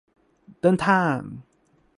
[0.61, 1.17] เดินทาง!